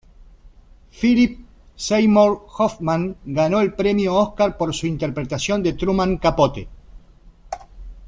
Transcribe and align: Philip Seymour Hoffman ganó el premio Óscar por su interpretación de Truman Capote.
Philip 0.89 1.37
Seymour 1.75 2.47
Hoffman 2.57 3.17
ganó 3.23 3.61
el 3.61 3.75
premio 3.75 4.15
Óscar 4.15 4.57
por 4.57 4.73
su 4.73 4.87
interpretación 4.87 5.61
de 5.61 5.73
Truman 5.73 6.17
Capote. 6.17 6.67